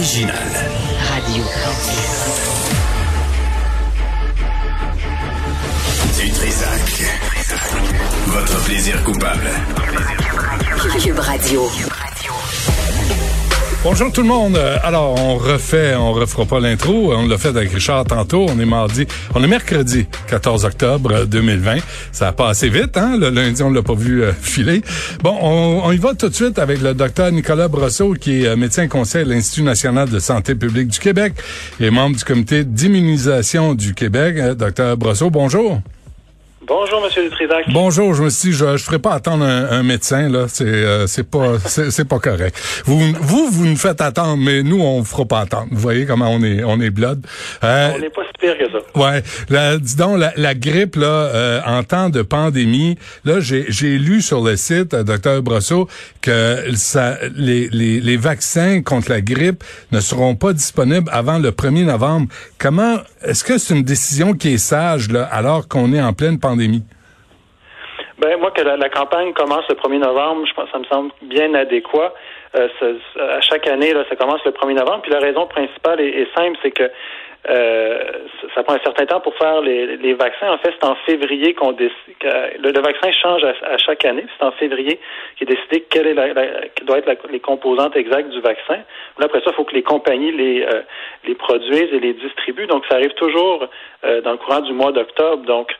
[0.00, 0.32] original.
[1.10, 1.44] Radio.
[6.18, 7.02] Du Trisac.
[8.28, 9.50] Votre plaisir coupable.
[10.98, 12.09] Cube Radio.
[13.82, 14.56] Bonjour tout le monde.
[14.56, 17.14] Euh, Alors, on refait, on refera pas l'intro.
[17.14, 18.44] On l'a fait avec Richard tantôt.
[18.46, 21.78] On est mardi, on est mercredi 14 octobre 2020.
[22.12, 23.16] Ça a passé vite, hein?
[23.18, 24.82] Le lundi, on l'a pas vu euh, filer.
[25.22, 28.56] Bon, on, y va tout de suite avec le docteur Nicolas Brosseau, qui est euh,
[28.56, 31.32] médecin conseil à l'Institut national de santé publique du Québec
[31.80, 34.36] et membre du comité d'immunisation du Québec.
[34.58, 35.80] docteur Brosseau, bonjour.
[36.66, 37.64] Bonjour, Monsieur Dutrisac.
[37.72, 40.44] Bonjour, je me suis dit, je ne ferai pas attendre un, un médecin, là.
[40.46, 42.54] C'est euh, c'est pas c'est pas correct.
[42.84, 45.68] Vous, vous, vous nous faites attendre, mais nous, on ne fera pas attendre.
[45.70, 47.24] Vous voyez comment on est on est blood.
[47.64, 48.78] Euh, on n'est pas si pire que ça.
[48.94, 49.22] Ouais.
[49.48, 54.20] La, dis donc, la, la grippe, là, euh, en temps de pandémie, là, j'ai lu
[54.20, 55.88] sur le site, euh, docteur Brosseau,
[56.20, 61.52] que ça, les, les, les vaccins contre la grippe ne seront pas disponibles avant le
[61.52, 62.28] 1er novembre.
[62.58, 66.38] Comment est-ce que c'est une décision qui est sage, là, alors qu'on est en pleine
[66.38, 66.49] pandémie?
[68.20, 71.54] Ben, moi, que la, campagne commence le 1er novembre, je pense ça me semble bien
[71.54, 72.12] adéquat.
[72.54, 72.68] Euh,
[73.18, 75.00] à chaque année, ça commence le 1er novembre.
[75.02, 76.90] Puis la raison principale est, simple, c'est que
[77.48, 77.98] euh,
[78.54, 80.52] ça prend un certain temps pour faire les, vaccins.
[80.52, 81.94] En fait, c'est en février qu'on décide.
[82.22, 84.26] Le, le, vaccin change à, chaque année.
[84.36, 85.00] C'est en février
[85.38, 86.34] qu'il est décidé quelle est la,
[86.82, 88.80] doit être les composantes exactes du vaccin.
[89.18, 92.66] Là, après ça, il faut que les compagnies les, euh, produisent et les distribuent.
[92.66, 93.66] Donc, ça arrive toujours
[94.02, 95.44] dans le courant du mois d'octobre.
[95.46, 95.72] Donc,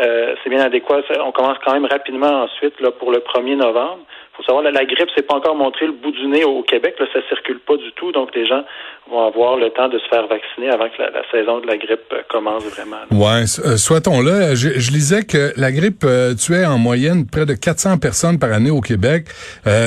[0.00, 1.00] euh, c'est bien adéquat.
[1.24, 4.00] On commence quand même rapidement ensuite là, pour le 1er novembre.
[4.32, 6.62] Il faut savoir, la, la grippe, c'est pas encore montré le bout du nez au
[6.62, 6.94] Québec.
[7.00, 8.12] Là, ça circule pas du tout.
[8.12, 8.62] Donc, les gens
[9.10, 12.12] vont avoir le temps de se faire vacciner avant que la, saison de la grippe
[12.12, 12.98] euh, commence vraiment.
[13.10, 14.54] Ouais, euh, souhaitons-le.
[14.54, 16.06] Je, lisais que la grippe
[16.38, 19.24] tuait en moyenne près de 400 personnes par année au Québec.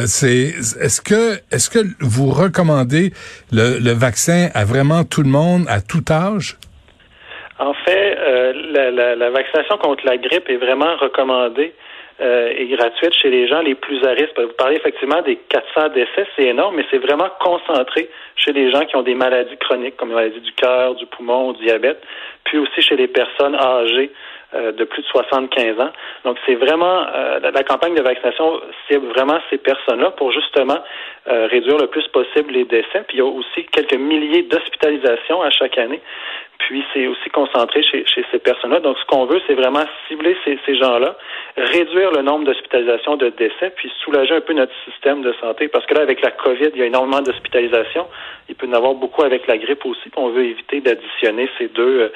[0.05, 3.11] c'est est-ce que est-ce que vous recommandez
[3.53, 6.57] le, le vaccin à vraiment tout le monde à tout âge?
[7.61, 11.73] En fait, euh, la, vaccination contre la grippe est vraiment recommandée
[12.21, 14.37] euh, et gratuite chez les gens les plus à risque.
[14.37, 18.85] Vous parlez effectivement des 400 décès, c'est énorme, mais c'est vraiment concentré chez les gens
[18.85, 22.01] qui ont des maladies chroniques, comme les maladies du cœur, du poumon, du diabète,
[22.43, 24.11] puis aussi chez les personnes âgées
[24.53, 25.91] de plus de 75 ans.
[26.25, 27.05] Donc, c'est vraiment
[27.41, 30.79] la campagne de vaccination cible vraiment ces personnes-là pour justement
[31.25, 33.03] réduire le plus possible les décès.
[33.07, 36.01] Puis il y a aussi quelques milliers d'hospitalisations à chaque année.
[36.67, 38.79] Puis c'est aussi concentré chez, chez ces personnes-là.
[38.79, 41.17] Donc ce qu'on veut, c'est vraiment cibler ces, ces gens-là,
[41.57, 45.67] réduire le nombre d'hospitalisations, de décès, puis soulager un peu notre système de santé.
[45.67, 48.07] Parce que là, avec la COVID, il y a énormément d'hospitalisations.
[48.47, 50.09] Il peut y en avoir beaucoup avec la grippe aussi.
[50.09, 52.11] Puis on veut éviter d'additionner ces deux.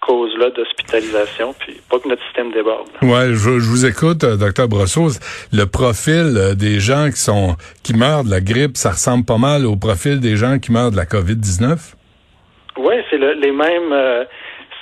[0.00, 2.86] Causes-là d'hospitalisation, puis pas que notre système déborde.
[3.02, 5.08] Ouais, je, je vous écoute, euh, docteur Brosseau.
[5.52, 9.38] Le profil euh, des gens qui sont qui meurent de la grippe, ça ressemble pas
[9.38, 11.94] mal au profil des gens qui meurent de la COVID-19?
[12.78, 13.92] Oui, c'est le, les mêmes.
[13.92, 14.24] Euh,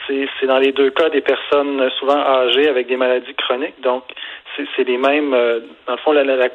[0.07, 3.81] c'est dans les deux cas des personnes souvent âgées avec des maladies chroniques.
[3.83, 4.05] Donc,
[4.77, 5.33] c'est les mêmes.
[5.35, 6.49] Euh, dans le fond, la, la,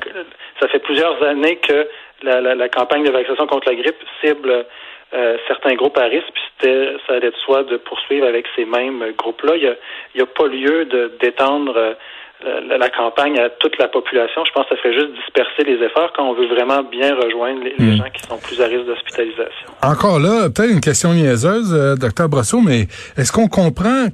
[0.60, 1.88] ça fait plusieurs années que
[2.24, 4.66] la, campagne de vaccination contre la grippe cible
[5.14, 8.66] euh, certains groupes à risque, puis c'était, ça allait de soi de poursuivre avec ces
[8.66, 9.56] mêmes groupes-là.
[9.56, 9.76] Il n'y a,
[10.16, 11.96] il y a pas lieu de d'étendre
[12.78, 14.44] la, campagne à toute la population.
[14.46, 17.62] Je pense que ça ferait juste disperser les efforts quand on veut vraiment bien rejoindre
[17.64, 17.98] les, hmm.
[17.98, 19.70] gens qui sont plus à risque d'hospitalisation.
[19.84, 22.88] Encore là, peut-être une question niaiseuse, euh, docteur Brosseau, mais
[23.18, 24.08] est-ce qu'on comprend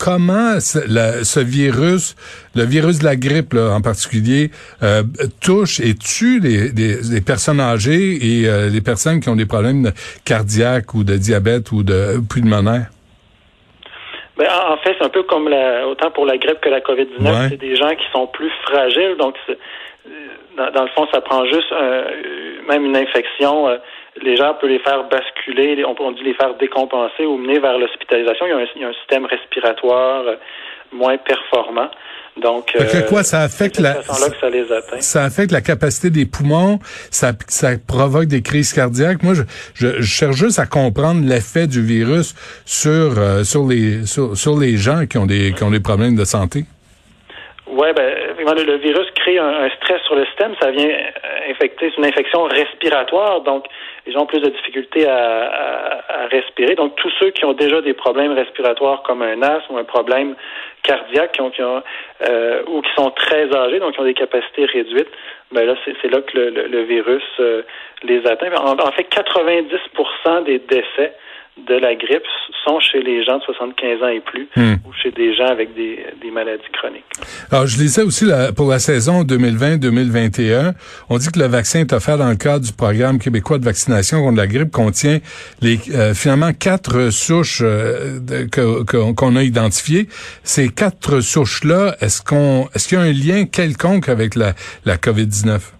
[0.00, 2.16] comment ce virus,
[2.56, 4.50] le virus de la grippe là, en particulier,
[4.82, 5.02] euh,
[5.42, 9.92] touche et tue les, personnes âgées et euh, les personnes qui ont des problèmes
[10.24, 12.86] cardiaques ou de diabète ou de pulmonaire?
[14.38, 17.50] Ben, en fait, c'est un peu comme la, autant pour la grippe que la COVID-19,
[17.50, 19.16] c'est des gens qui sont plus fragiles.
[19.18, 19.34] Donc,
[20.56, 21.70] dans, dans, le fond, ça prend juste
[22.70, 23.68] même une infection.
[23.68, 23.76] Euh,
[24.22, 27.78] les gens peuvent les faire basculer, on, peut dit les faire décompenser ou mener vers
[27.78, 28.46] l'hospitalisation.
[28.46, 30.24] Il, il, y a un système respiratoire
[30.92, 31.88] moins performant.
[32.36, 36.78] Donc, euh, quoi, ça affecte la, ça, affecte la capacité des poumons,
[37.10, 39.22] ça, ça provoque des crises cardiaques.
[39.22, 39.42] Moi, je,
[39.74, 42.34] je, cherche juste à comprendre l'effet du virus
[42.64, 46.16] sur euh, sur les sur, sur, les gens qui ont des qui ont des problèmes
[46.16, 46.64] de santé.
[47.66, 48.10] Oui, ben,
[48.54, 52.44] le, virus crée un, stress sur le système, ça vient euh, infecter, c'est une infection
[52.44, 53.64] respiratoire, donc
[54.06, 56.74] les gens ont plus de difficultés à, à, à, respirer.
[56.74, 60.34] Donc, tous ceux qui ont déjà des problèmes respiratoires comme un asthme ou un problème
[60.82, 61.82] cardiaque qui ont, qui ont
[62.28, 65.10] euh, ou qui sont très âgés, donc qui ont des capacités réduites,
[65.52, 67.62] ben là, c'est là que le, le, virus euh,
[68.02, 68.52] les atteint.
[68.54, 71.14] En, en, fait, 90% des décès
[71.68, 72.22] de la grippe
[72.64, 74.74] sont chez les gens de 75 ans et plus Hmm.
[74.86, 77.04] ou chez des gens avec des, des maladies chroniques.
[77.50, 80.72] Alors, je lisais aussi la- pour la saison 2020-2021,
[81.10, 84.22] on dit que le vaccin est offert dans le cadre du programme québécois de vaccination
[84.22, 85.18] contre la grippe contient
[85.60, 88.20] les euh, finalement quatre souches euh,
[88.50, 90.06] que- qu'on a identifiées.
[90.42, 94.52] Ces quatre souches-là, est-ce qu'on est-ce qu'il y a un lien quelconque avec la,
[94.86, 95.72] la COVID-19?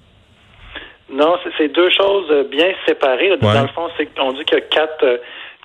[1.12, 3.30] Non, c'est- deux choses euh, bien séparées.
[3.32, 3.38] Ouais.
[3.40, 5.20] Dans le fond, c'est qu'on dit qu'il y a quatre,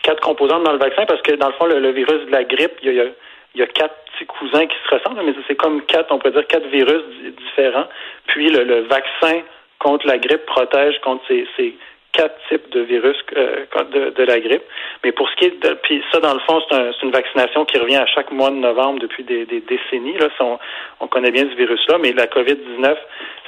[0.06, 2.78] quatre composantes dans le vaccin parce que dans le fond, le, virus de la grippe,
[2.84, 3.06] il y a,
[3.56, 6.32] il y a- quatre petits cousins qui se ressemblent, mais c'est comme quatre, on peut
[6.32, 7.88] dire quatre virus di- différents.
[8.28, 9.42] Puis le, vaccin
[9.80, 11.76] contre la grippe protège contre ces,
[12.14, 13.66] quatre types de virus euh,
[14.16, 14.64] de, la grippe.
[15.04, 17.66] Mais pour ce qui est de, puis ça dans le fond, c'est un- une vaccination
[17.66, 20.18] qui revient à chaque mois de novembre depuis des, décennies.
[20.18, 20.58] Là, on,
[21.02, 22.96] on connaît bien ce virus-là, mais la COVID-19,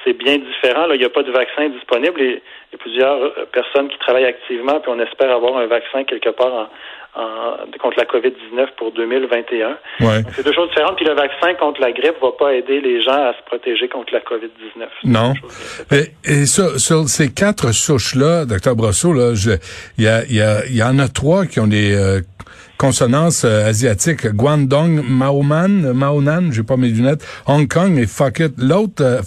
[0.07, 0.88] c'est bien différent.
[0.88, 3.89] Là, il n'y a pas de vaccin disponible et il y a plusieurs euh, personnes
[3.89, 8.06] qui travaillent activement, puis on espère avoir un vaccin quelque part en, en- contre la
[8.06, 9.77] COVID-19 pour 2021.
[10.00, 10.21] Ouais.
[10.24, 10.95] Donc, c'est deux choses différentes.
[10.95, 14.13] Puis le vaccin contre la grippe va pas aider les gens à se protéger contre
[14.13, 14.88] la COVID-19.
[15.01, 15.33] C'est Non.
[15.92, 19.57] Et, et sur, sur ces quatre souches-là, docteur Brosseau, là, je-
[19.98, 22.21] il y, a, il y, a, il y en a trois qui ont des euh,
[22.77, 24.27] consonances euh, asiatiques.
[24.27, 28.53] Guangdong, Maoman, Maonan, j'ai pas mes lunettes, Hong Kong et Phuket.
[28.57, 29.21] L'autre, euh,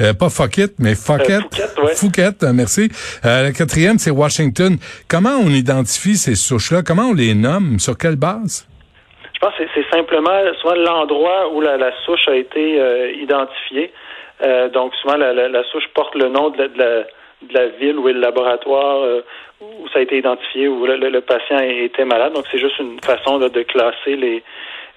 [0.00, 1.30] euh, pas Phuket, mais Phuket.
[1.30, 1.94] Euh, Phuket, ouais.
[1.94, 2.90] Phuket, euh, merci.
[3.24, 4.76] Euh, le quatrième, c'est Washington.
[5.08, 6.82] Comment on identifie ces souches-là?
[6.82, 7.78] Comment on les nomme?
[7.78, 8.66] Sur quelle base?
[9.34, 10.30] Je pense que c'est simplement
[10.62, 13.92] souvent l'endroit où la, la souche a été euh, identifiée.
[14.42, 17.00] Euh, donc souvent la, la, la souche porte le nom de la, de la,
[17.48, 19.22] de la ville où est le laboratoire euh,
[19.60, 22.32] où ça a été identifié, où le, le- le patient était malade.
[22.32, 24.42] Donc c'est juste une façon là, de classer les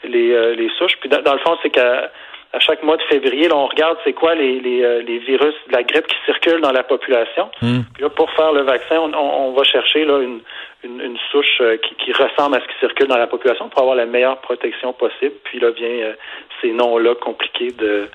[0.03, 0.95] les, euh, les souches.
[0.99, 2.11] Puis dans, dans le fond, c'est qu'à
[2.53, 5.53] à chaque mois de février, là, on regarde c'est quoi les, les, euh, les virus
[5.67, 7.49] de la grippe qui circulent dans la population.
[7.93, 10.39] Puis là, pour faire le vaccin, on, on- on va chercher là, une,
[10.83, 13.81] une, une souche euh, qui, qui ressemble à ce qui circule dans la population pour
[13.81, 15.33] avoir la meilleure protection possible.
[15.43, 16.13] Puis là vient euh,
[16.61, 18.07] ces noms-là compliqués de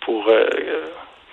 [0.00, 0.46] pour, euh,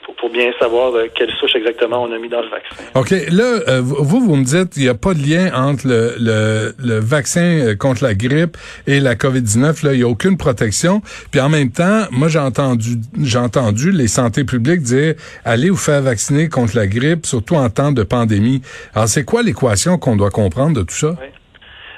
[0.03, 2.75] pour pour bien savoir de quelle souche exactement on a mis dans le vaccin.
[2.95, 3.11] OK.
[3.31, 6.73] Là, euh, vous, vous me dites il n'y a pas de lien entre le, le,
[6.77, 8.57] le vaccin euh, contre la grippe
[8.87, 9.85] et la COVID-19.
[9.85, 11.01] Là, il n'y a aucune protection.
[11.31, 15.15] Puis en même temps, moi, j'ai entendu, j'ai entendu les santé publiques dire
[15.45, 18.61] allez vous faire vacciner contre la grippe, surtout en temps de pandémie.
[18.93, 21.15] Alors, c'est quoi l'équation qu'on doit comprendre de tout ça?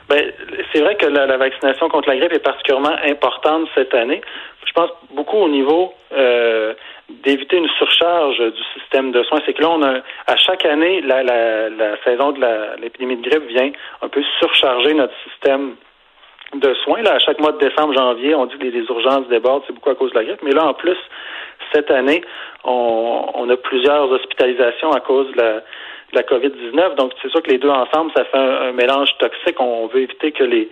[0.10, 0.24] Ben,
[0.74, 4.22] c'est vrai que la, la vaccination contre la grippe est particulièrement importante cette année.
[4.66, 6.74] Je pense beaucoup au niveau euh,
[7.24, 9.40] d'éviter une surcharge du système de soins.
[9.46, 12.42] C'est que là, on a à chaque année, la, la, la saison de
[12.82, 13.72] l'épidémie de grippe vient
[14.02, 15.76] un peu surcharger notre système
[16.56, 17.02] de soins.
[17.02, 19.74] Là, à chaque mois de décembre, janvier, on dit que les, les urgences débordent, c'est
[19.74, 20.42] beaucoup à cause de la grippe.
[20.44, 20.98] Mais là, en plus,
[21.74, 22.22] cette année,
[22.64, 25.62] on, on a plusieurs hospitalisations à cause de la,
[26.12, 26.96] de la COVID-19.
[26.96, 29.60] Donc, c'est sûr que les deux ensemble, ça fait un, un mélange toxique.
[29.60, 30.70] On veut éviter que les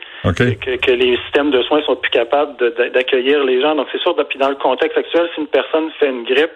[0.55, 2.55] que, que les systèmes de soins sont plus capables
[2.93, 3.75] d'accueillir les gens.
[3.75, 6.51] Donc, c'est sûr, puis dans le contexte actuel, si une personne fait une grippe,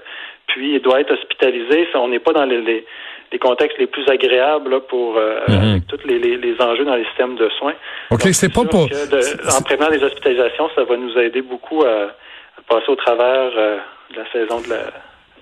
[0.48, 2.86] puis doit être hospitalisée, on n'est pas dans les, les,
[3.32, 5.72] les contextes les plus agréables là, pour euh, Mhm.
[5.72, 7.74] avec tous les, les, les enjeux dans les systèmes de soins.
[8.12, 8.88] OK, c'est pas pour...
[8.88, 12.12] de- en prévenant les hospitalisations, ça va nous aider beaucoup à,
[12.58, 13.78] à passer au travers euh,
[14.14, 14.82] de la saison de la,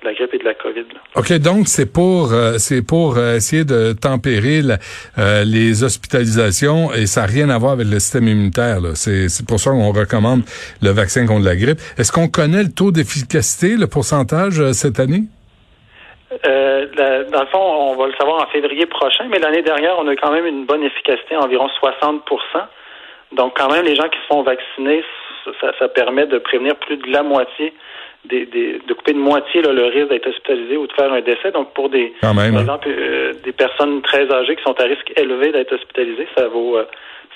[0.01, 0.81] de la grippe et de la COVID.
[0.93, 0.99] là.
[1.15, 4.77] OK, donc c'est pour euh, c'est pour euh, essayer de tempérer la-
[5.19, 8.79] euh, les hospitalisations et ça n'a rien à voir avec le système immunitaire.
[8.95, 10.41] C'est c'est pour ça qu'on recommande
[10.81, 11.79] le vaccin contre la grippe.
[11.97, 15.23] Est-ce qu'on connaît le taux d'efficacité, le pourcentage euh, cette année?
[16.47, 19.95] Euh, la- dans le fond, on va le savoir en février prochain, mais l'année dernière,
[19.99, 22.21] on a quand même une bonne efficacité, environ 60%
[23.33, 25.03] Donc, quand même, les gens qui se font vacciner,
[25.59, 27.73] ça, ça permet de prévenir plus de la moitié,
[28.25, 31.21] des, des- de couper de moitié là, le risque d'être hospitalisé ou de faire un
[31.21, 31.51] décès.
[31.51, 32.51] Donc, pour des, Quand même.
[32.51, 32.63] par hein?
[32.63, 36.77] exemple, euh, des personnes très âgées qui sont à risque élevé d'être hospitalisées, ça vaut,
[36.77, 36.85] euh,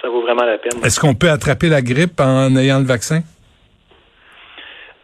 [0.01, 0.79] ça vaut vraiment la peine.
[0.83, 3.21] Est-ce qu'on peut attraper la grippe en ayant le vaccin?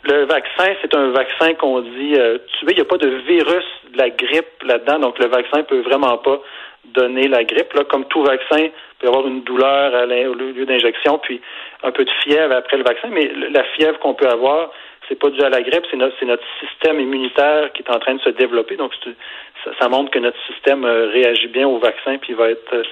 [0.04, 2.70] Le vaccin, c'est un vaccin qu'on dit euh, tué.
[2.72, 6.18] Il n'y a pas de virus de la grippe là-dedans, donc le vaccin peut vraiment
[6.18, 6.42] pas
[6.86, 7.72] donner la grippe.
[7.74, 11.40] Là, comme tout vaccin, il peut y avoir une douleur à au lieu d'injection, puis
[11.84, 13.10] un peu de fièvre après le vaccin.
[13.12, 14.72] Mais la fièvre qu'on peut avoir,
[15.12, 16.14] c'est pas dû à la grippe, c'est notre,
[16.62, 18.78] système immunitaire qui est en train de se développer.
[18.78, 18.92] Donc
[19.66, 22.84] ça, ça montre que notre système euh, réagit bien au vaccin, puis va être euh,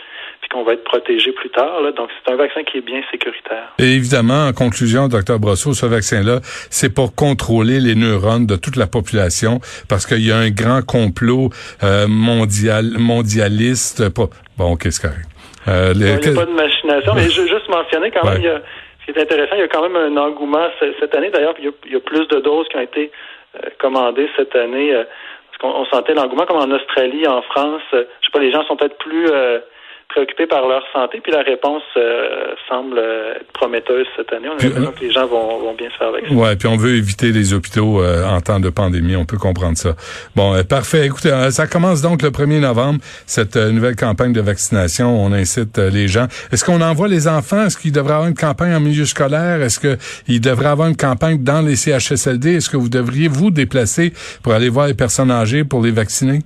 [0.41, 1.81] puis qu'on va être protégé plus tard.
[1.81, 1.91] Là.
[1.93, 3.69] Donc c'est un vaccin qui est bien sécuritaire.
[3.79, 8.75] Et évidemment, en conclusion, docteur Brosseau, ce vaccin-là, c'est pour contrôler les neurones de toute
[8.75, 11.49] la population parce qu'il y a un grand complot
[11.83, 14.13] euh, mondial, mondialiste.
[14.13, 14.27] Pas...
[14.57, 15.25] Bon, ok, c'est correct.
[15.67, 18.33] Euh, les- Il n'y a pas de machination, mais je veux juste mentionner quand Ouais.
[18.33, 18.61] même, il y a,
[19.09, 21.29] ce qui est intéressant, il y a quand même un engouement ce- cette année.
[21.29, 23.11] D'ailleurs, il il y a plus de doses qui ont été
[23.55, 24.93] euh, commandées cette année.
[24.93, 25.03] euh,
[25.51, 27.81] parce qu'on on sentait l'engouement comme en Australie, en France.
[27.93, 29.59] euh, je sais pas, les gens sont peut-être plus euh,
[30.09, 34.49] préoccupés par leur santé, puis la réponse euh, semble être prometteuse cette année.
[34.49, 36.35] On a l'impression que les gens vont, vont, bien se faire vacciner.
[36.35, 39.77] Ouais, puis on veut éviter les hôpitaux euh, en temps de pandémie, on peut comprendre
[39.77, 39.95] ça.
[40.35, 41.05] Bon, euh, parfait.
[41.05, 45.23] Écoutez, ça commence donc le 1er novembre, cette nouvelle campagne de vaccination.
[45.23, 46.25] On incite les gens.
[46.51, 47.65] Est-ce qu'on envoie les enfants?
[47.65, 49.61] Est-ce qu'il devrait avoir une campagne en milieu scolaire?
[49.61, 52.55] Est-ce qu'il devrait avoir une campagne dans les CHSLD?
[52.55, 54.11] Est-ce que vous devriez vous déplacer
[54.41, 56.39] pour aller voir les personnes âgées pour les vacciner?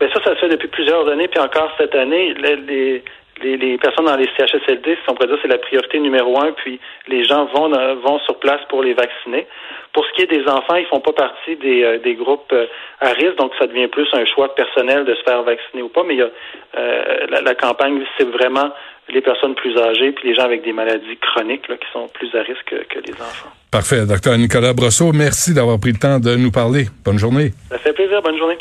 [0.00, 3.02] Bien, ça, ça se fait depuis plusieurs années, puis encore cette année, les,
[3.42, 6.52] les, les personnes dans les CHSLD, si on pourrait dire, c'est la priorité numéro un,
[6.52, 9.46] puis les gens vont, vont sur place pour les vacciner.
[9.92, 12.66] Pour ce qui est des enfants, ils font pas partie des, euh, des groupes euh,
[13.00, 16.02] à risque, donc ça devient plus un choix personnel de se faire vacciner ou pas,
[16.04, 16.30] mais il y a,
[16.76, 18.70] euh, la, la, campagne, c'est vraiment
[19.08, 22.32] les personnes plus âgées puis les gens avec des maladies chroniques là, qui sont plus
[22.34, 23.48] à risque que, que les enfants.
[23.70, 24.04] Parfait.
[24.06, 26.86] Docteur Nicolas Brosseau, merci d'avoir pris le temps de nous parler.
[27.04, 27.50] Bonne journée.
[27.70, 28.20] Ça fait plaisir.
[28.22, 28.58] Bonne journée.